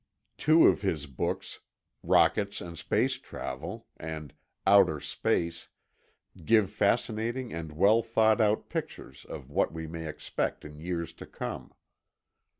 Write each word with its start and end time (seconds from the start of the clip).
(Two 0.35 0.65
of 0.67 0.81
his 0.81 1.05
books, 1.05 1.59
Rockets 2.01 2.59
and 2.59 2.75
Space 2.75 3.19
Travel 3.19 3.85
and 3.97 4.33
Outer 4.65 4.99
Space, 4.99 5.67
give 6.43 6.71
fascinating 6.71 7.53
and 7.53 7.71
well 7.73 8.01
thought 8.01 8.41
out 8.41 8.67
pictures 8.67 9.25
of 9.29 9.51
what 9.51 9.71
we 9.71 9.85
may 9.85 10.07
expect 10.07 10.65
in 10.65 10.79
years 10.79 11.13
to 11.13 11.27
come.) 11.27 11.75